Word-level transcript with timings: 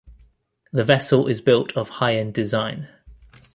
The 0.73 0.83
vessel 0.83 1.27
is 1.27 1.41
built 1.41 1.73
of 1.77 1.87
high-end 1.89 2.33
design. 2.33 2.87